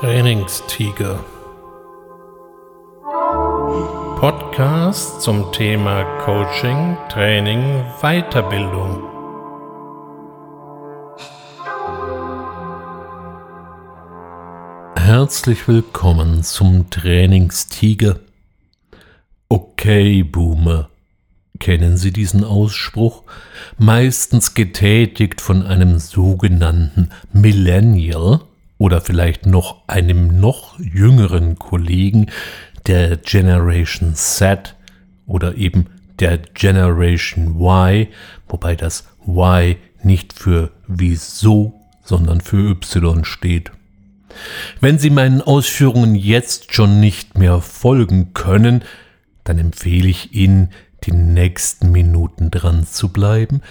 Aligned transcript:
Trainingstiger. 0.00 1.24
Podcast 4.20 5.22
zum 5.22 5.50
Thema 5.50 6.04
Coaching, 6.24 6.96
Training, 7.08 7.82
Weiterbildung. 8.00 9.02
Herzlich 14.96 15.66
willkommen 15.66 16.44
zum 16.44 16.90
Trainingstiger. 16.90 18.20
Okay, 19.48 20.22
Boomer. 20.22 20.90
Kennen 21.58 21.96
Sie 21.96 22.12
diesen 22.12 22.44
Ausspruch? 22.44 23.24
Meistens 23.78 24.54
getätigt 24.54 25.40
von 25.40 25.66
einem 25.66 25.98
sogenannten 25.98 27.10
Millennial 27.32 28.42
oder 28.78 29.00
vielleicht 29.00 29.46
noch 29.46 29.82
einem 29.88 30.40
noch 30.40 30.78
jüngeren 30.78 31.58
Kollegen 31.58 32.26
der 32.86 33.16
Generation 33.16 34.14
Z 34.14 34.74
oder 35.26 35.56
eben 35.56 35.86
der 36.20 36.38
Generation 36.38 37.60
Y, 37.60 38.08
wobei 38.48 38.76
das 38.76 39.06
Y 39.26 39.76
nicht 40.02 40.32
für 40.32 40.70
wieso, 40.86 41.74
sondern 42.02 42.40
für 42.40 42.70
Y 42.70 43.24
steht. 43.24 43.72
Wenn 44.80 44.98
Sie 44.98 45.10
meinen 45.10 45.42
Ausführungen 45.42 46.14
jetzt 46.14 46.74
schon 46.74 47.00
nicht 47.00 47.36
mehr 47.36 47.60
folgen 47.60 48.32
können, 48.34 48.82
dann 49.44 49.58
empfehle 49.58 50.08
ich 50.08 50.34
Ihnen, 50.34 50.70
die 51.04 51.12
nächsten 51.12 51.92
Minuten 51.92 52.50
dran 52.50 52.84
zu 52.84 53.08
bleiben, 53.08 53.62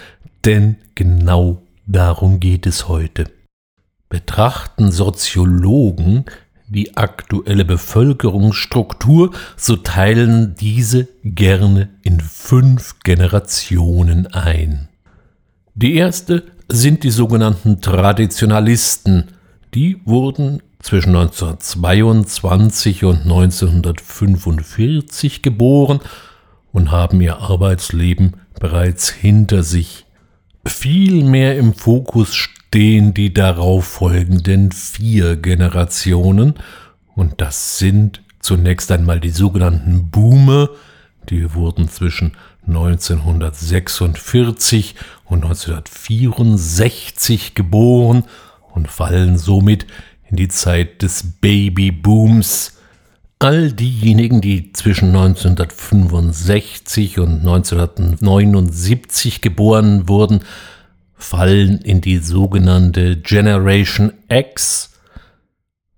denn 0.44 0.76
genau 0.94 1.62
darum 1.86 2.40
geht 2.40 2.66
es 2.66 2.88
heute. 2.88 3.30
Betrachten 4.08 4.90
Soziologen 4.90 6.24
die 6.68 6.96
aktuelle 6.96 7.64
Bevölkerungsstruktur, 7.64 9.32
so 9.56 9.74
teilen 9.76 10.54
diese 10.54 11.08
gerne 11.24 11.88
in 12.02 12.20
fünf 12.20 13.00
Generationen 13.00 14.28
ein. 14.28 14.88
Die 15.74 15.94
erste 15.94 16.44
sind 16.68 17.02
die 17.04 17.10
sogenannten 17.10 17.80
Traditionalisten. 17.80 19.28
Die 19.74 20.00
wurden 20.04 20.62
zwischen 20.80 21.16
1922 21.16 23.04
und 23.04 23.22
1945 23.22 25.42
geboren 25.42 26.00
und 26.72 26.90
haben 26.90 27.20
ihr 27.20 27.38
Arbeitsleben 27.38 28.34
bereits 28.60 29.10
hinter 29.10 29.62
sich. 29.62 30.04
Viel 30.66 31.22
mehr 31.24 31.56
im 31.56 31.74
Fokus 31.74 32.34
stehen 32.68 33.14
die 33.14 33.32
darauf 33.32 33.86
folgenden 33.86 34.72
vier 34.72 35.36
Generationen, 35.36 36.56
und 37.16 37.40
das 37.40 37.78
sind 37.78 38.20
zunächst 38.40 38.92
einmal 38.92 39.20
die 39.20 39.30
sogenannten 39.30 40.10
Boomer, 40.10 40.68
die 41.30 41.54
wurden 41.54 41.88
zwischen 41.88 42.32
1946 42.66 44.96
und 45.24 45.44
1964 45.44 47.54
geboren 47.54 48.24
und 48.74 48.88
fallen 48.88 49.38
somit 49.38 49.86
in 50.28 50.36
die 50.36 50.48
Zeit 50.48 51.00
des 51.00 51.24
Babybooms. 51.40 52.76
All 53.38 53.72
diejenigen, 53.72 54.42
die 54.42 54.74
zwischen 54.74 55.16
1965 55.16 57.18
und 57.18 57.38
1979 57.38 59.40
geboren 59.40 60.06
wurden, 60.06 60.40
fallen 61.18 61.78
in 61.78 62.00
die 62.00 62.18
sogenannte 62.18 63.16
Generation 63.16 64.12
X. 64.28 64.94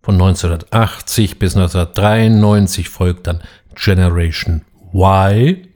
Von 0.03 0.14
1980 0.14 1.38
bis 1.38 1.54
1993 1.54 2.88
folgt 2.88 3.26
dann 3.26 3.42
Generation 3.75 4.62
Y 4.92 5.69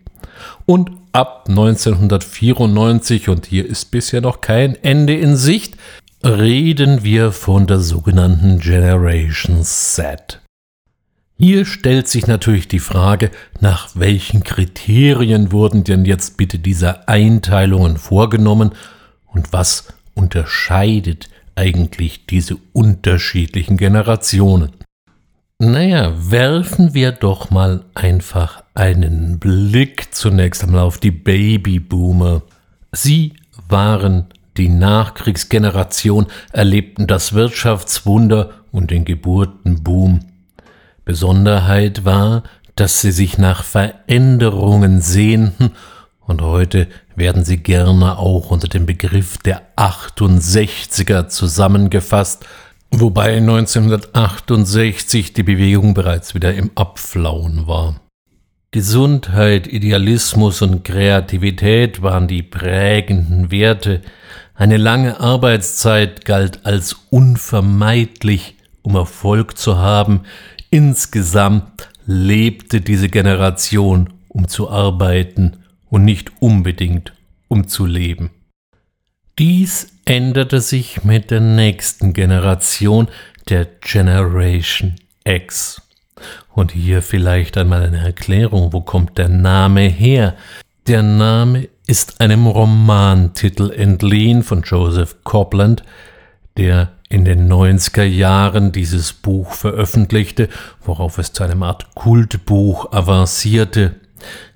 und 0.66 0.90
ab 1.12 1.44
1994, 1.48 3.28
und 3.28 3.46
hier 3.46 3.66
ist 3.66 3.90
bisher 3.90 4.20
noch 4.20 4.40
kein 4.40 4.74
Ende 4.82 5.14
in 5.14 5.36
Sicht, 5.36 5.76
reden 6.24 7.04
wir 7.04 7.32
von 7.32 7.66
der 7.66 7.78
sogenannten 7.78 8.58
Generation 8.58 9.62
Z. 9.62 10.40
Hier 11.36 11.66
stellt 11.66 12.08
sich 12.08 12.26
natürlich 12.26 12.68
die 12.68 12.78
Frage, 12.78 13.30
nach 13.60 13.90
welchen 13.94 14.42
Kriterien 14.44 15.52
wurden 15.52 15.84
denn 15.84 16.04
jetzt 16.04 16.36
bitte 16.36 16.58
diese 16.58 17.08
Einteilungen 17.08 17.98
vorgenommen 17.98 18.72
und 19.34 19.52
was 19.52 19.88
unterscheidet 20.14 21.28
eigentlich 21.56 22.26
diese 22.26 22.56
unterschiedlichen 22.72 23.76
Generationen? 23.76 24.72
Naja, 25.58 26.12
werfen 26.18 26.94
wir 26.94 27.12
doch 27.12 27.50
mal 27.50 27.84
einfach 27.94 28.64
einen 28.74 29.38
Blick 29.38 30.14
zunächst 30.14 30.64
einmal 30.64 30.82
auf 30.82 30.98
die 30.98 31.12
Babyboomer. 31.12 32.42
Sie 32.92 33.34
waren 33.68 34.26
die 34.56 34.68
Nachkriegsgeneration, 34.68 36.26
erlebten 36.52 37.06
das 37.06 37.32
Wirtschaftswunder 37.32 38.50
und 38.72 38.90
den 38.90 39.04
Geburtenboom. 39.04 40.20
Besonderheit 41.04 42.04
war, 42.04 42.42
dass 42.76 43.00
sie 43.00 43.12
sich 43.12 43.38
nach 43.38 43.62
Veränderungen 43.62 45.00
sehnten 45.00 45.72
und 46.26 46.42
heute 46.42 46.88
werden 47.16 47.44
sie 47.44 47.58
gerne 47.58 48.18
auch 48.18 48.50
unter 48.50 48.68
dem 48.68 48.86
Begriff 48.86 49.38
der 49.38 49.62
68er 49.76 51.28
zusammengefasst, 51.28 52.46
wobei 52.90 53.36
1968 53.36 55.32
die 55.32 55.42
Bewegung 55.42 55.94
bereits 55.94 56.34
wieder 56.34 56.54
im 56.54 56.70
Abflauen 56.74 57.66
war. 57.66 58.00
Gesundheit, 58.70 59.68
Idealismus 59.68 60.62
und 60.62 60.82
Kreativität 60.82 62.02
waren 62.02 62.26
die 62.26 62.42
prägenden 62.42 63.52
Werte. 63.52 64.00
Eine 64.54 64.78
lange 64.78 65.20
Arbeitszeit 65.20 66.24
galt 66.24 66.66
als 66.66 66.96
unvermeidlich, 67.10 68.56
um 68.82 68.96
Erfolg 68.96 69.58
zu 69.58 69.78
haben. 69.78 70.22
Insgesamt 70.70 71.88
lebte 72.06 72.80
diese 72.80 73.08
Generation, 73.08 74.12
um 74.28 74.48
zu 74.48 74.68
arbeiten 74.68 75.58
und 75.94 76.04
nicht 76.04 76.32
unbedingt 76.40 77.12
um 77.46 77.68
zu 77.68 77.86
leben. 77.86 78.30
Dies 79.38 79.92
änderte 80.04 80.60
sich 80.60 81.04
mit 81.04 81.30
der 81.30 81.38
nächsten 81.38 82.12
Generation, 82.12 83.06
der 83.48 83.64
Generation 83.80 84.96
X. 85.24 85.82
Und 86.52 86.72
hier 86.72 87.00
vielleicht 87.00 87.56
einmal 87.56 87.84
eine 87.84 87.98
Erklärung, 87.98 88.72
wo 88.72 88.80
kommt 88.80 89.18
der 89.18 89.28
Name 89.28 89.82
her? 89.82 90.34
Der 90.88 91.04
Name 91.04 91.68
ist 91.86 92.20
einem 92.20 92.48
Romantitel 92.48 93.70
entliehen 93.70 94.42
von 94.42 94.62
Joseph 94.62 95.22
Copland, 95.22 95.84
der 96.56 96.90
in 97.08 97.24
den 97.24 97.48
90er 97.48 98.02
Jahren 98.02 98.72
dieses 98.72 99.12
Buch 99.12 99.52
veröffentlichte, 99.52 100.48
worauf 100.84 101.18
es 101.18 101.32
zu 101.32 101.44
einem 101.44 101.62
Art 101.62 101.94
Kultbuch 101.94 102.92
avancierte. 102.92 104.00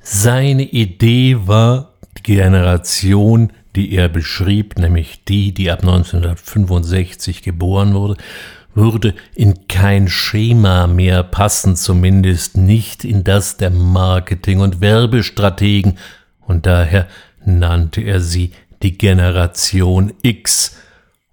Seine 0.01 0.62
Idee 0.62 1.37
war, 1.47 1.95
die 2.17 2.23
Generation, 2.23 3.53
die 3.77 3.93
er 3.93 4.09
beschrieb, 4.09 4.79
nämlich 4.79 5.25
die, 5.25 5.53
die 5.53 5.71
ab 5.71 5.81
1965 5.81 7.43
geboren 7.43 7.95
wurde, 7.95 8.17
würde 8.75 9.15
in 9.34 9.67
kein 9.69 10.09
Schema 10.09 10.87
mehr 10.87 11.23
passen, 11.23 11.77
zumindest 11.77 12.57
nicht 12.57 13.05
in 13.05 13.25
das 13.25 13.57
der 13.57 13.71
Marketing- 13.71 14.61
und 14.61 14.81
Werbestrategen, 14.81 15.99
und 16.41 16.67
daher 16.67 17.07
nannte 17.45 18.01
er 18.01 18.21
sie 18.21 18.53
die 18.83 18.97
Generation 18.97 20.13
X, 20.22 20.77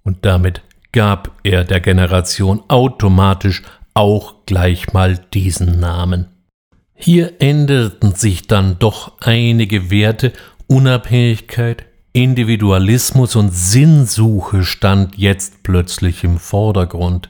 und 0.02 0.24
damit 0.24 0.62
gab 0.92 1.32
er 1.42 1.64
der 1.64 1.80
Generation 1.80 2.62
automatisch 2.68 3.62
auch 3.94 4.34
gleich 4.46 4.92
mal 4.92 5.18
diesen 5.32 5.80
Namen. 5.80 6.26
Hier 6.96 7.34
änderten 7.40 8.14
sich 8.14 8.46
dann 8.46 8.78
doch 8.78 9.12
einige 9.20 9.90
Werte, 9.90 10.32
Unabhängigkeit, 10.66 11.84
Individualismus 12.12 13.36
und 13.36 13.50
Sinnsuche 13.52 14.64
stand 14.64 15.18
jetzt 15.18 15.62
plötzlich 15.62 16.24
im 16.24 16.38
Vordergrund. 16.38 17.28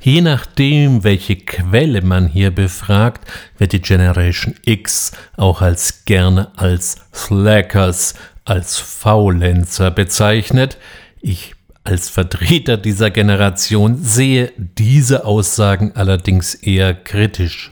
Je 0.00 0.20
nachdem, 0.20 1.04
welche 1.04 1.36
Quelle 1.36 2.02
man 2.02 2.26
hier 2.26 2.50
befragt, 2.50 3.28
wird 3.58 3.72
die 3.72 3.80
Generation 3.80 4.54
X 4.64 5.12
auch 5.36 5.62
als 5.62 6.04
gerne 6.04 6.50
als 6.56 6.96
Slackers, 7.14 8.14
als 8.44 8.78
Faulenzer 8.78 9.92
bezeichnet. 9.92 10.78
Ich 11.20 11.54
als 11.84 12.08
Vertreter 12.08 12.76
dieser 12.76 13.10
Generation 13.10 14.02
sehe 14.02 14.52
diese 14.56 15.24
Aussagen 15.24 15.92
allerdings 15.94 16.54
eher 16.54 16.94
kritisch. 16.94 17.70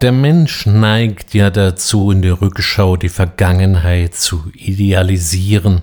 Der 0.00 0.12
Mensch 0.12 0.64
neigt 0.64 1.34
ja 1.34 1.50
dazu, 1.50 2.10
in 2.12 2.22
der 2.22 2.40
Rückschau 2.40 2.96
die 2.96 3.10
Vergangenheit 3.10 4.14
zu 4.14 4.50
idealisieren. 4.54 5.82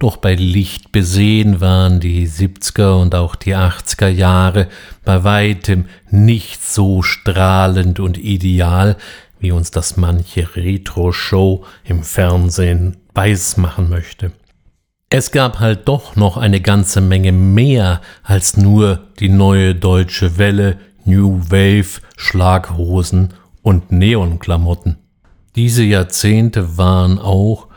Doch 0.00 0.16
bei 0.16 0.34
Licht 0.34 0.90
besehen 0.90 1.60
waren 1.60 2.00
die 2.00 2.26
70er 2.26 3.00
und 3.00 3.14
auch 3.14 3.36
die 3.36 3.54
80er 3.54 4.08
Jahre 4.08 4.66
bei 5.04 5.22
weitem 5.22 5.84
nicht 6.10 6.64
so 6.64 7.02
strahlend 7.02 8.00
und 8.00 8.18
ideal, 8.18 8.96
wie 9.38 9.52
uns 9.52 9.70
das 9.70 9.96
manche 9.96 10.56
Retro-Show 10.56 11.64
im 11.84 12.02
Fernsehen 12.02 12.96
weismachen 13.14 13.88
möchte. 13.88 14.32
Es 15.10 15.30
gab 15.30 15.58
halt 15.58 15.88
doch 15.88 16.16
noch 16.16 16.36
eine 16.36 16.60
ganze 16.60 17.00
Menge 17.00 17.32
mehr 17.32 18.02
als 18.22 18.58
nur 18.58 19.06
die 19.20 19.30
neue 19.30 19.74
deutsche 19.74 20.36
Welle, 20.36 20.76
New 21.06 21.40
Wave, 21.48 22.02
Schlaghosen 22.18 23.32
und 23.62 23.90
Neonklamotten. 23.90 24.98
Diese 25.56 25.82
Jahrzehnte 25.82 26.76
waren 26.76 27.18
auch 27.18 27.68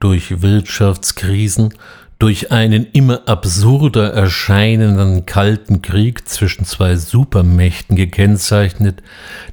durch 0.00 0.42
Wirtschaftskrisen, 0.42 1.74
durch 2.18 2.50
einen 2.50 2.86
immer 2.92 3.22
absurder 3.28 4.12
erscheinenden 4.12 5.26
kalten 5.26 5.82
Krieg 5.82 6.28
zwischen 6.28 6.64
zwei 6.64 6.96
Supermächten 6.96 7.94
gekennzeichnet, 7.94 9.00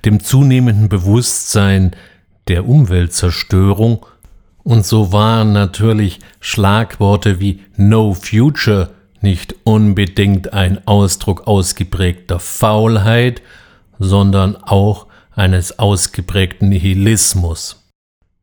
dem 0.05 0.23
zunehmenden 0.23 0.89
Bewusstsein 0.89 1.91
der 2.47 2.67
Umweltzerstörung, 2.67 4.05
und 4.67 4.85
so 4.85 5.13
waren 5.13 5.53
natürlich 5.53 6.19
Schlagworte 6.41 7.39
wie 7.39 7.61
No 7.77 8.13
Future 8.13 8.89
nicht 9.21 9.55
unbedingt 9.63 10.51
ein 10.51 10.85
Ausdruck 10.85 11.47
ausgeprägter 11.47 12.41
Faulheit, 12.41 13.41
sondern 13.97 14.57
auch 14.57 15.07
eines 15.33 15.79
ausgeprägten 15.79 16.67
Nihilismus. 16.67 17.85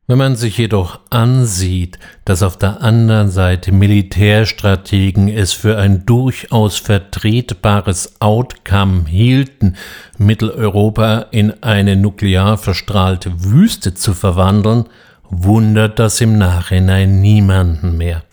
Wenn 0.06 0.16
man 0.16 0.36
sich 0.36 0.56
jedoch 0.56 1.00
ansieht, 1.10 1.98
dass 2.24 2.42
auf 2.42 2.56
der 2.56 2.80
anderen 2.80 3.30
Seite 3.30 3.70
Militärstrategen 3.70 5.28
es 5.28 5.52
für 5.52 5.76
ein 5.76 6.06
durchaus 6.06 6.78
vertretbares 6.78 8.18
Outcome 8.22 9.04
hielten, 9.06 9.76
Mitteleuropa 10.16 11.26
in 11.32 11.62
eine 11.62 11.96
nuklear 11.96 12.56
verstrahlte 12.56 13.44
Wüste 13.44 13.92
zu 13.92 14.14
verwandeln, 14.14 14.86
wundert 15.30 15.98
das 15.98 16.20
im 16.20 16.38
Nachhinein 16.38 17.20
niemanden 17.20 17.96
mehr. 17.96 18.24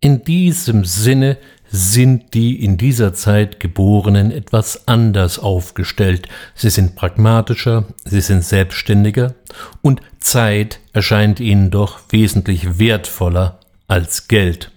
In 0.00 0.24
diesem 0.24 0.84
Sinne 0.84 1.38
sind 1.68 2.34
die 2.34 2.62
in 2.64 2.76
dieser 2.76 3.12
Zeit 3.12 3.60
Geborenen 3.60 4.30
etwas 4.30 4.86
anders 4.86 5.38
aufgestellt. 5.38 6.28
Sie 6.54 6.70
sind 6.70 6.94
pragmatischer, 6.94 7.86
sie 8.04 8.20
sind 8.20 8.44
selbstständiger 8.44 9.34
und 9.82 10.00
Zeit 10.20 10.80
erscheint 10.92 11.40
ihnen 11.40 11.70
doch 11.70 12.00
wesentlich 12.10 12.78
wertvoller 12.78 13.60
als 13.88 14.28
Geld. 14.28 14.70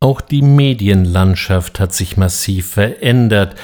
Auch 0.00 0.20
die 0.20 0.42
Medienlandschaft 0.42 1.78
hat 1.78 1.94
sich 1.94 2.16
massiv 2.16 2.72
verändert. 2.72 3.54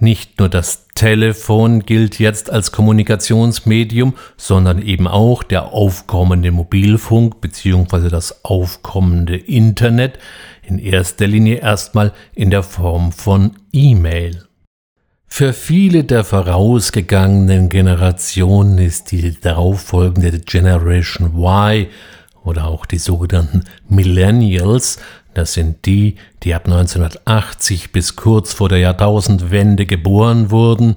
Nicht 0.00 0.38
nur 0.38 0.48
das 0.48 0.86
Telefon 0.94 1.80
gilt 1.80 2.18
jetzt 2.18 2.50
als 2.50 2.70
Kommunikationsmedium, 2.70 4.14
sondern 4.36 4.80
eben 4.80 5.08
auch 5.08 5.42
der 5.42 5.72
aufkommende 5.72 6.52
Mobilfunk 6.52 7.40
bzw. 7.40 8.08
das 8.08 8.44
aufkommende 8.44 9.36
Internet, 9.36 10.18
in 10.62 10.78
erster 10.78 11.26
Linie 11.26 11.56
erstmal 11.56 12.12
in 12.34 12.50
der 12.50 12.62
Form 12.62 13.10
von 13.10 13.56
E-Mail. 13.72 14.44
Für 15.26 15.52
viele 15.52 16.04
der 16.04 16.24
vorausgegangenen 16.24 17.68
Generationen 17.68 18.78
ist 18.78 19.10
die 19.10 19.38
darauffolgende 19.40 20.40
Generation 20.40 21.32
Y 21.36 21.86
oder 22.44 22.66
auch 22.66 22.86
die 22.86 22.98
sogenannten 22.98 23.64
Millennials, 23.88 24.98
das 25.34 25.54
sind 25.54 25.86
die, 25.86 26.16
die 26.42 26.54
ab 26.54 26.64
1980 26.66 27.92
bis 27.92 28.16
kurz 28.16 28.52
vor 28.52 28.68
der 28.68 28.78
Jahrtausendwende 28.78 29.86
geboren 29.86 30.50
wurden, 30.50 30.96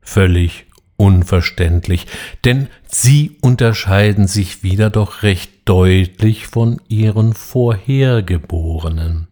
völlig 0.00 0.66
unverständlich, 0.96 2.06
denn 2.44 2.68
sie 2.86 3.36
unterscheiden 3.40 4.26
sich 4.26 4.62
wieder 4.62 4.90
doch 4.90 5.22
recht 5.22 5.50
deutlich 5.66 6.46
von 6.46 6.80
ihren 6.88 7.34
Vorhergeborenen. 7.34 9.28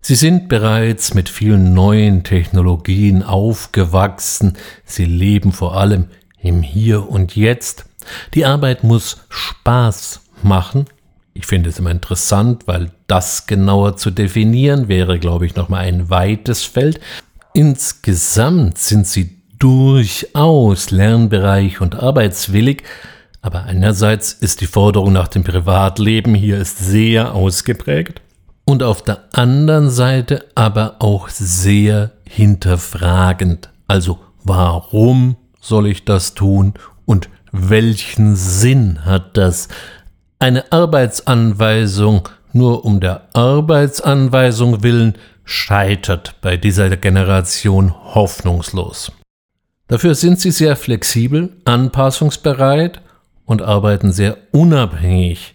Sie 0.00 0.16
sind 0.16 0.48
bereits 0.48 1.14
mit 1.14 1.30
vielen 1.30 1.72
neuen 1.72 2.24
Technologien 2.24 3.22
aufgewachsen, 3.22 4.58
sie 4.84 5.06
leben 5.06 5.52
vor 5.52 5.76
allem 5.76 6.08
im 6.42 6.60
Hier 6.60 7.08
und 7.08 7.36
Jetzt. 7.36 7.86
Die 8.34 8.44
Arbeit 8.44 8.84
muss 8.84 9.24
Spaß 9.30 10.20
machen. 10.42 10.84
Ich 11.36 11.46
finde 11.46 11.70
es 11.70 11.80
immer 11.80 11.90
interessant, 11.90 12.66
weil 12.66 12.92
das 13.08 13.46
genauer 13.48 13.96
zu 13.96 14.12
definieren 14.12 14.86
wäre, 14.86 15.18
glaube 15.18 15.46
ich, 15.46 15.56
nochmal 15.56 15.84
ein 15.84 16.08
weites 16.08 16.62
Feld. 16.62 17.00
Insgesamt 17.52 18.78
sind 18.78 19.08
sie 19.08 19.36
durchaus 19.58 20.92
lernbereich 20.92 21.80
und 21.80 21.96
arbeitswillig, 21.96 22.84
aber 23.42 23.64
einerseits 23.64 24.32
ist 24.32 24.60
die 24.60 24.66
Forderung 24.66 25.12
nach 25.12 25.28
dem 25.28 25.42
Privatleben 25.42 26.34
hier 26.34 26.58
ist 26.58 26.78
sehr 26.78 27.34
ausgeprägt 27.34 28.22
und 28.64 28.82
auf 28.82 29.02
der 29.02 29.24
anderen 29.32 29.90
Seite 29.90 30.46
aber 30.54 30.96
auch 31.00 31.28
sehr 31.28 32.12
hinterfragend. 32.28 33.70
Also 33.86 34.20
warum 34.44 35.36
soll 35.60 35.88
ich 35.88 36.04
das 36.04 36.34
tun 36.34 36.74
und 37.06 37.28
welchen 37.52 38.36
Sinn 38.36 39.04
hat 39.04 39.36
das? 39.36 39.68
Eine 40.38 40.72
Arbeitsanweisung 40.72 42.28
nur 42.52 42.84
um 42.84 43.00
der 43.00 43.28
Arbeitsanweisung 43.34 44.82
willen 44.82 45.18
scheitert 45.44 46.36
bei 46.40 46.56
dieser 46.56 46.96
Generation 46.96 47.92
hoffnungslos. 48.14 49.12
Dafür 49.88 50.14
sind 50.14 50.40
sie 50.40 50.50
sehr 50.50 50.76
flexibel, 50.76 51.56
anpassungsbereit 51.64 53.02
und 53.44 53.60
arbeiten 53.60 54.12
sehr 54.12 54.38
unabhängig. 54.52 55.54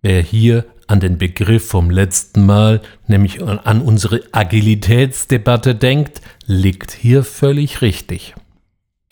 Wer 0.00 0.22
hier 0.22 0.64
an 0.86 1.00
den 1.00 1.18
Begriff 1.18 1.68
vom 1.68 1.90
letzten 1.90 2.46
Mal, 2.46 2.80
nämlich 3.06 3.42
an 3.42 3.82
unsere 3.82 4.22
Agilitätsdebatte 4.32 5.74
denkt, 5.74 6.22
liegt 6.46 6.92
hier 6.92 7.24
völlig 7.24 7.82
richtig. 7.82 8.34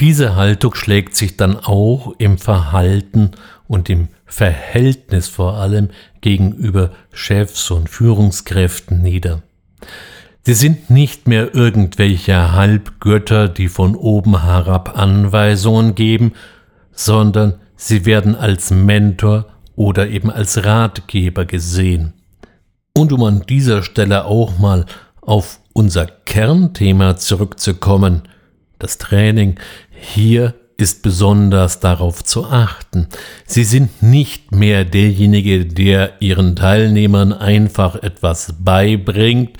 Diese 0.01 0.37
Haltung 0.37 0.75
schlägt 0.75 1.17
sich 1.17 1.37
dann 1.37 1.57
auch 1.57 2.15
im 2.19 2.39
Verhalten 2.39 3.33
und 3.67 3.91
im 3.91 4.09
Verhältnis 4.27 5.29
vor 5.29 5.55
allem 5.55 5.89
gegenüber 6.21 6.91
Chefs 7.13 7.71
und 7.71 7.89
Führungskräften 7.89 9.01
nieder. 9.01 9.43
Sie 10.43 10.55
sind 10.55 10.91
nicht 10.91 11.27
mehr 11.27 11.55
irgendwelche 11.55 12.53
Halbgötter, 12.53 13.49
die 13.49 13.69
von 13.69 13.97
oben 13.97 14.45
herab 14.45 14.99
Anweisungen 14.99 15.95
geben, 15.95 16.33
sondern 16.93 17.55
Sie 17.77 18.07
werden 18.07 18.35
als 18.35 18.71
Mentor 18.71 19.47
oder 19.75 20.09
eben 20.09 20.31
als 20.31 20.65
Ratgeber 20.65 21.45
gesehen. 21.45 22.15
Und 22.95 23.13
um 23.13 23.23
an 23.25 23.43
dieser 23.47 23.83
Stelle 23.83 24.25
auch 24.25 24.59
mal 24.59 24.87
auf 25.21 25.61
unser 25.75 26.07
Kernthema 26.07 27.17
zurückzukommen, 27.17 28.23
das 28.79 28.99
Training, 28.99 29.59
hier 29.91 30.55
ist 30.77 31.03
besonders 31.03 31.81
darauf 31.81 32.23
zu 32.23 32.45
achten. 32.45 33.09
Sie 33.47 33.65
sind 33.65 34.03
nicht 34.03 34.53
mehr 34.53 34.85
derjenige, 34.85 35.65
der 35.65 36.21
ihren 36.21 36.55
Teilnehmern 36.55 37.33
einfach 37.33 37.97
etwas 37.97 38.55
beibringt, 38.59 39.57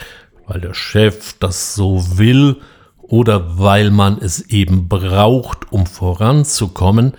weil 0.47 0.61
der 0.61 0.75
Chef 0.75 1.35
das 1.41 1.75
so 1.75 2.19
will 2.19 2.57
oder 3.01 3.59
weil 3.59 3.91
man 3.91 4.19
es 4.19 4.43
eben 4.51 4.89
braucht, 4.89 5.73
um 5.73 5.87
voranzukommen, 5.87 7.15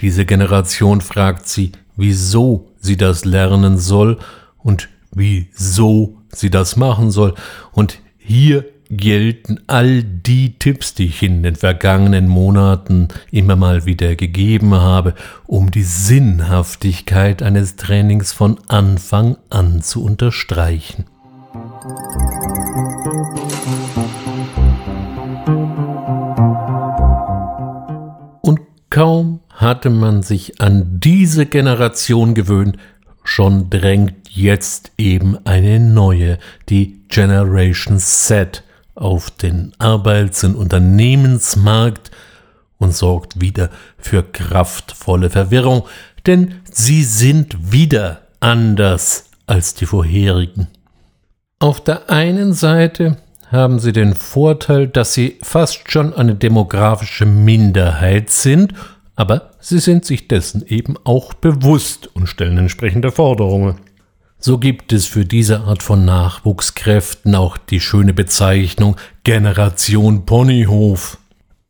diese 0.00 0.24
Generation 0.24 1.00
fragt 1.00 1.46
sie, 1.48 1.72
wieso 1.96 2.68
sie 2.80 2.96
das 2.96 3.24
lernen 3.24 3.78
soll 3.78 4.18
und 4.58 4.88
wieso 5.12 6.18
sie 6.30 6.50
das 6.50 6.76
machen 6.76 7.10
soll. 7.10 7.34
Und 7.72 7.98
hier 8.18 8.64
gelten 8.90 9.60
all 9.68 10.02
die 10.02 10.58
Tipps, 10.58 10.94
die 10.94 11.06
ich 11.06 11.22
in 11.22 11.42
den 11.42 11.54
vergangenen 11.54 12.28
Monaten 12.28 13.08
immer 13.30 13.56
mal 13.56 13.86
wieder 13.86 14.16
gegeben 14.16 14.74
habe, 14.74 15.14
um 15.46 15.70
die 15.70 15.84
Sinnhaftigkeit 15.84 17.42
eines 17.42 17.76
Trainings 17.76 18.32
von 18.32 18.58
Anfang 18.66 19.36
an 19.48 19.80
zu 19.80 20.02
unterstreichen. 20.02 21.04
Und 28.42 28.60
kaum 28.90 29.40
hatte 29.50 29.90
man 29.90 30.22
sich 30.22 30.60
an 30.60 30.98
diese 31.00 31.46
Generation 31.46 32.34
gewöhnt, 32.34 32.76
schon 33.22 33.70
drängt 33.70 34.28
jetzt 34.30 34.90
eben 34.98 35.38
eine 35.46 35.78
neue, 35.78 36.38
die 36.68 37.02
Generation 37.08 37.98
Z, 37.98 38.64
auf 38.94 39.30
den 39.30 39.72
Arbeits- 39.78 40.44
und 40.44 40.54
Unternehmensmarkt 40.54 42.10
und 42.78 42.94
sorgt 42.94 43.40
wieder 43.40 43.70
für 43.98 44.22
kraftvolle 44.22 45.30
Verwirrung, 45.30 45.84
denn 46.26 46.56
sie 46.70 47.04
sind 47.04 47.72
wieder 47.72 48.22
anders 48.40 49.30
als 49.46 49.74
die 49.74 49.86
vorherigen. 49.86 50.68
Auf 51.58 51.82
der 51.82 52.10
einen 52.10 52.54
Seite 52.54 53.18
haben 53.50 53.80
sie 53.80 53.92
den 53.92 54.14
Vorteil, 54.14 54.86
dass 54.88 55.12
sie 55.12 55.38
fast 55.42 55.90
schon 55.90 56.14
eine 56.14 56.34
demografische 56.34 57.26
Minderheit 57.26 58.30
sind, 58.30 58.74
aber 59.16 59.50
sie 59.60 59.80
sind 59.80 60.04
sich 60.04 60.28
dessen 60.28 60.64
eben 60.66 60.96
auch 61.04 61.34
bewusst 61.34 62.08
und 62.14 62.28
stellen 62.28 62.58
entsprechende 62.58 63.10
Forderungen. 63.10 63.76
So 64.42 64.56
gibt 64.56 64.94
es 64.94 65.04
für 65.04 65.26
diese 65.26 65.60
Art 65.60 65.82
von 65.82 66.06
Nachwuchskräften 66.06 67.34
auch 67.34 67.58
die 67.58 67.78
schöne 67.78 68.14
Bezeichnung 68.14 68.96
Generation 69.22 70.24
Ponyhof. 70.24 71.18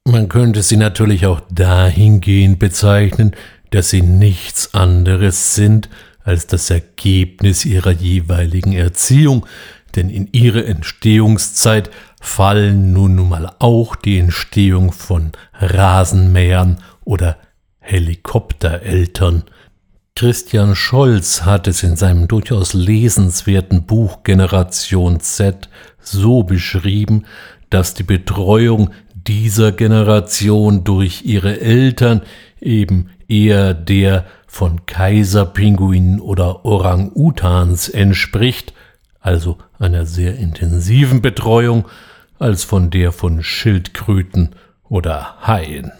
Man 0.05 0.29
könnte 0.29 0.63
sie 0.63 0.77
natürlich 0.77 1.27
auch 1.27 1.41
dahingehend 1.51 2.61
bezeichnen, 2.61 3.33
dass 3.71 3.91
sie 3.91 4.03
nichts 4.03 4.73
anderes 4.73 5.57
sind 5.57 5.89
als 6.23 6.47
das 6.47 6.71
Ergebnis 6.71 7.65
ihrer 7.65 7.91
jeweiligen 7.91 8.73
Erziehung, 8.73 9.47
denn 9.97 10.09
in 10.09 10.29
ihre 10.31 10.65
Entstehungszeit 10.65 11.91
fallen 12.21 12.93
nun 12.93 13.29
mal 13.29 13.53
auch 13.59 13.97
die 13.97 14.19
Entstehung 14.19 14.93
von 14.93 15.33
Rasenmähern 15.55 16.79
oder 17.05 17.37
Helikoptereltern. 17.81 19.43
Christian 20.15 20.77
Scholz 20.77 21.43
hat 21.45 21.67
es 21.67 21.83
in 21.83 21.97
seinem 21.97 22.29
durchaus 22.29 22.75
lesenswerten 22.75 23.87
Buch 23.87 24.23
Generation 24.23 25.21
Z 25.21 25.69
so 25.99 26.43
beschrieben, 26.43 27.25
dass 27.71 27.95
die 27.95 28.03
Betreuung 28.03 28.91
dieser 29.15 29.73
Generation 29.73 30.85
durch 30.85 31.23
ihre 31.25 31.61
Eltern 31.61 32.23
eben 32.61 33.11
eher 33.29 33.75
der 33.75 34.27
von 34.47 34.85
Kaiserpinguinen 34.87 36.21
oder 36.21 36.65
Orang-Utans 36.65 37.89
entspricht, 37.89 38.75
also 39.21 39.59
einer 39.79 40.05
sehr 40.07 40.37
intensiven 40.37 41.23
Betreuung, 41.23 41.87
als 42.39 42.65
von 42.65 42.91
der 42.91 43.13
von 43.13 43.43
Schildkröten 43.43 44.57
oder 44.89 45.37
Haien. 45.47 45.93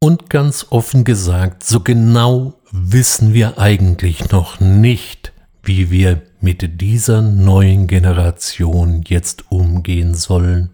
Und 0.00 0.30
ganz 0.30 0.66
offen 0.70 1.04
gesagt, 1.04 1.64
so 1.64 1.80
genau 1.80 2.54
wissen 2.72 3.34
wir 3.34 3.58
eigentlich 3.58 4.30
noch 4.30 4.60
nicht, 4.60 5.32
wie 5.62 5.90
wir 5.90 6.22
mit 6.40 6.80
dieser 6.80 7.20
neuen 7.22 7.86
Generation 7.86 9.02
jetzt 9.06 9.50
umgehen 9.50 10.14
sollen. 10.14 10.70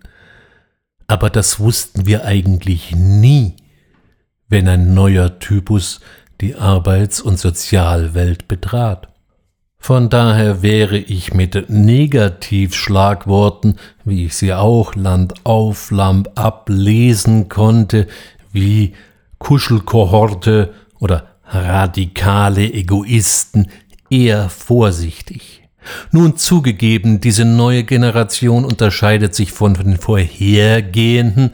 Aber 1.07 1.31
das 1.31 1.61
wussten 1.61 2.07
wir 2.07 2.25
eigentlich 2.25 2.95
nie, 2.95 3.57
wenn 4.49 4.69
ein 4.69 4.95
neuer 4.95 5.39
Typus 5.39 6.01
die 6.41 6.57
Arbeits- 6.57 7.21
und 7.21 7.39
Sozialwelt 7.39 8.49
betrat. 8.49 9.09
Von 9.79 10.09
daher 10.11 10.63
wäre 10.63 10.99
ich 10.99 11.35
mit 11.35 11.69
Negativschlagworten, 11.69 13.79
wie 14.05 14.27
ich 14.27 14.37
sie 14.37 14.53
auch 14.53 14.95
Land 14.95 15.35
auf, 15.45 15.91
Land 15.91 16.39
ab 16.39 16.69
lesen 16.69 17.49
konnte, 17.49 18.07
wie 18.53 18.95
Kuschelkohorte 19.39 20.73
oder 21.01 21.32
radikale 21.53 22.73
Egoisten 22.73 23.69
eher 24.11 24.49
vorsichtig. 24.49 25.63
Nun 26.11 26.37
zugegeben, 26.37 27.21
diese 27.21 27.45
neue 27.45 27.85
Generation 27.85 28.65
unterscheidet 28.65 29.35
sich 29.35 29.53
von 29.53 29.75
den 29.75 29.97
vorhergehenden, 29.97 31.51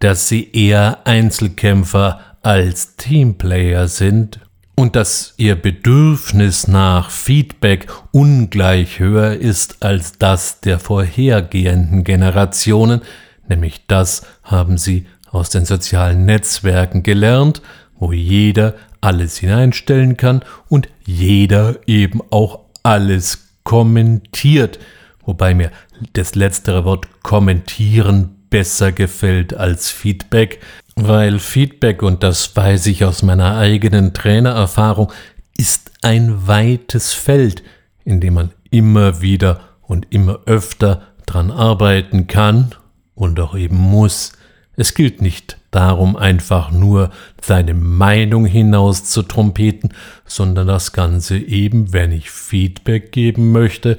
dass 0.00 0.28
sie 0.28 0.50
eher 0.52 1.06
Einzelkämpfer 1.06 2.20
als 2.42 2.96
Teamplayer 2.96 3.88
sind 3.88 4.40
und 4.74 4.94
dass 4.94 5.34
ihr 5.36 5.56
Bedürfnis 5.56 6.68
nach 6.68 7.10
Feedback 7.10 7.88
ungleich 8.12 9.00
höher 9.00 9.32
ist 9.32 9.82
als 9.82 10.18
das 10.18 10.60
der 10.60 10.78
vorhergehenden 10.78 12.04
Generationen, 12.04 13.02
nämlich 13.48 13.86
das 13.88 14.22
haben 14.44 14.78
sie 14.78 15.06
aus 15.30 15.50
den 15.50 15.64
sozialen 15.64 16.24
Netzwerken 16.24 17.02
gelernt, 17.02 17.60
wo 17.98 18.12
jeder 18.12 18.74
alles 19.00 19.38
hineinstellen 19.38 20.16
kann 20.16 20.42
und 20.68 20.88
jeder 21.04 21.76
eben 21.86 22.20
auch 22.30 22.60
alles 22.82 23.48
kommentiert, 23.64 24.78
wobei 25.24 25.54
mir 25.54 25.70
das 26.14 26.34
letztere 26.34 26.84
Wort 26.84 27.06
kommentieren 27.22 28.36
besser 28.50 28.92
gefällt 28.92 29.54
als 29.54 29.90
Feedback, 29.90 30.60
weil 30.96 31.38
Feedback, 31.38 32.02
und 32.02 32.22
das 32.22 32.56
weiß 32.56 32.86
ich 32.86 33.04
aus 33.04 33.22
meiner 33.22 33.56
eigenen 33.56 34.14
Trainererfahrung, 34.14 35.12
ist 35.56 35.92
ein 36.02 36.46
weites 36.46 37.12
Feld, 37.12 37.62
in 38.04 38.20
dem 38.20 38.34
man 38.34 38.50
immer 38.70 39.20
wieder 39.20 39.60
und 39.82 40.06
immer 40.10 40.40
öfter 40.46 41.02
dran 41.26 41.50
arbeiten 41.50 42.26
kann 42.26 42.74
und 43.14 43.38
auch 43.40 43.56
eben 43.56 43.76
muss. 43.76 44.32
Es 44.80 44.94
gilt 44.94 45.20
nicht 45.20 45.58
darum, 45.72 46.14
einfach 46.14 46.70
nur 46.70 47.10
seine 47.42 47.74
Meinung 47.74 48.46
hinaus 48.46 49.02
zu 49.02 49.22
trompeten, 49.24 49.92
sondern 50.24 50.68
das 50.68 50.92
Ganze 50.92 51.36
eben, 51.36 51.92
wenn 51.92 52.12
ich 52.12 52.30
Feedback 52.30 53.10
geben 53.10 53.50
möchte, 53.50 53.98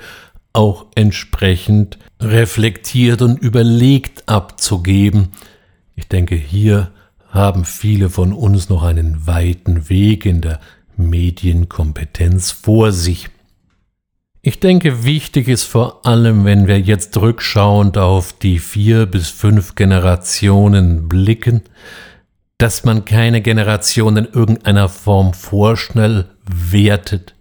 auch 0.53 0.85
entsprechend 0.95 1.99
reflektiert 2.21 3.21
und 3.21 3.39
überlegt 3.41 4.29
abzugeben. 4.29 5.33
Ich 5.97 6.07
denke, 6.07 6.35
hier 6.35 6.91
haben 7.27 7.65
viele 7.65 8.09
von 8.09 8.31
uns 8.31 8.69
noch 8.69 8.83
einen 8.83 9.27
weiten 9.27 9.89
Weg 9.89 10.25
in 10.25 10.39
der 10.39 10.61
Medienkompetenz 10.95 12.51
vor 12.51 12.93
sich. 12.93 13.27
Ich 14.41 14.61
denke, 14.61 15.03
wichtig 15.03 15.49
ist 15.49 15.65
vor 15.65 16.05
allem, 16.05 16.45
wenn 16.45 16.67
wir 16.67 16.79
jetzt 16.79 17.17
rückschauend 17.17 17.97
auf 17.97 18.31
die 18.31 18.59
vier 18.59 19.05
bis 19.05 19.29
fünf 19.29 19.75
Generationen 19.75 21.09
blicken, 21.09 21.63
dass 22.57 22.85
man 22.85 23.03
keine 23.03 23.41
Generation 23.41 24.15
in 24.15 24.25
irgendeiner 24.25 24.87
Form 24.87 25.33
vorschnell 25.33 26.25
wertet. 26.45 27.35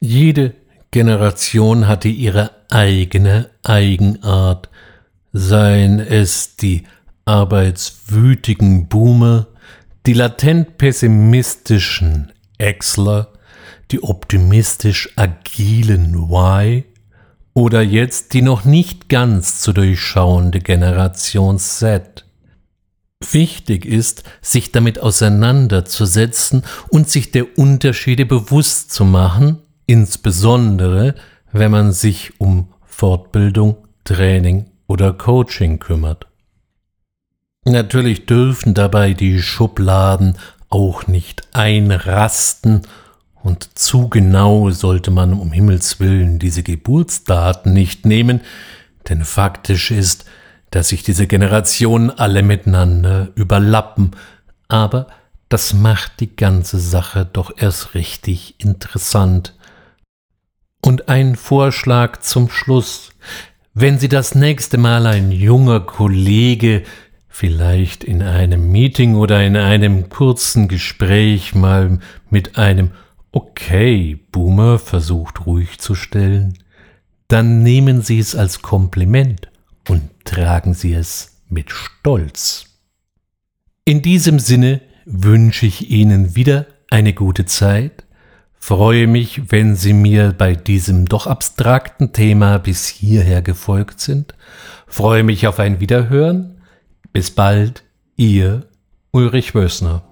Jede 0.00 0.54
Generation 0.90 1.86
hatte 1.86 2.08
ihre 2.08 2.50
eigene 2.68 3.50
Eigenart, 3.62 4.70
seien 5.32 6.00
es 6.00 6.56
die 6.56 6.82
arbeitswütigen 7.26 8.88
Boomer, 8.88 9.46
die 10.06 10.14
latent 10.14 10.78
pessimistischen 10.78 12.32
Exler, 12.58 13.29
die 13.92 14.02
optimistisch 14.02 15.10
agilen 15.16 16.14
Y 16.14 16.84
oder 17.54 17.82
jetzt 17.82 18.32
die 18.32 18.42
noch 18.42 18.64
nicht 18.64 19.08
ganz 19.08 19.60
zu 19.60 19.72
durchschauende 19.72 20.60
Generation 20.60 21.58
Z. 21.58 22.24
Wichtig 23.32 23.84
ist, 23.84 24.24
sich 24.40 24.72
damit 24.72 25.00
auseinanderzusetzen 25.00 26.62
und 26.88 27.10
sich 27.10 27.32
der 27.32 27.58
Unterschiede 27.58 28.24
bewusst 28.24 28.92
zu 28.92 29.04
machen, 29.04 29.58
insbesondere 29.86 31.14
wenn 31.52 31.70
man 31.70 31.92
sich 31.92 32.40
um 32.40 32.72
Fortbildung, 32.84 33.76
Training 34.04 34.66
oder 34.86 35.12
Coaching 35.12 35.78
kümmert. 35.80 36.26
Natürlich 37.64 38.26
dürfen 38.26 38.72
dabei 38.72 39.12
die 39.12 39.42
Schubladen 39.42 40.38
auch 40.70 41.06
nicht 41.06 41.42
einrasten 41.52 42.82
und 43.42 43.78
zu 43.78 44.08
genau 44.08 44.70
sollte 44.70 45.10
man 45.10 45.34
um 45.34 45.52
Himmels 45.52 46.00
willen 46.00 46.38
diese 46.38 46.62
Geburtsdaten 46.62 47.72
nicht 47.72 48.06
nehmen, 48.06 48.40
denn 49.08 49.24
faktisch 49.24 49.90
ist, 49.90 50.24
dass 50.70 50.88
sich 50.88 51.02
diese 51.02 51.26
Generationen 51.26 52.10
alle 52.10 52.42
miteinander 52.42 53.28
überlappen, 53.34 54.12
aber 54.68 55.06
das 55.48 55.74
macht 55.74 56.20
die 56.20 56.36
ganze 56.36 56.78
Sache 56.78 57.28
doch 57.30 57.52
erst 57.56 57.94
richtig 57.94 58.54
interessant. 58.58 59.56
Und 60.80 61.08
ein 61.08 61.34
Vorschlag 61.34 62.20
zum 62.20 62.48
Schluss. 62.48 63.10
Wenn 63.74 63.98
Sie 63.98 64.08
das 64.08 64.34
nächste 64.34 64.78
Mal 64.78 65.06
ein 65.06 65.32
junger 65.32 65.80
Kollege 65.80 66.84
vielleicht 67.28 68.04
in 68.04 68.22
einem 68.22 68.70
Meeting 68.70 69.16
oder 69.16 69.42
in 69.42 69.56
einem 69.56 70.08
kurzen 70.08 70.68
Gespräch 70.68 71.54
mal 71.54 71.98
mit 72.28 72.56
einem 72.56 72.90
Okay 73.32 74.18
Boomer 74.32 74.78
versucht 74.78 75.46
ruhig 75.46 75.78
zu 75.78 75.94
stellen, 75.94 76.58
dann 77.28 77.62
nehmen 77.62 78.02
Sie 78.02 78.18
es 78.18 78.34
als 78.34 78.60
Kompliment 78.60 79.48
und 79.88 80.02
tragen 80.24 80.74
Sie 80.74 80.92
es 80.92 81.40
mit 81.48 81.70
Stolz. 81.70 82.66
In 83.84 84.02
diesem 84.02 84.40
Sinne 84.40 84.80
wünsche 85.04 85.66
ich 85.66 85.90
Ihnen 85.90 86.34
wieder 86.34 86.66
eine 86.90 87.12
gute 87.12 87.44
Zeit, 87.46 88.04
freue 88.58 89.06
mich, 89.06 89.52
wenn 89.52 89.76
Sie 89.76 89.92
mir 89.92 90.32
bei 90.36 90.56
diesem 90.56 91.06
doch 91.06 91.28
abstrakten 91.28 92.12
Thema 92.12 92.58
bis 92.58 92.88
hierher 92.88 93.42
gefolgt 93.42 94.00
sind, 94.00 94.34
freue 94.88 95.22
mich 95.22 95.46
auf 95.46 95.60
ein 95.60 95.78
Wiederhören, 95.78 96.60
bis 97.12 97.30
bald, 97.30 97.84
Ihr 98.16 98.66
Ulrich 99.12 99.54
Wössner. 99.54 100.09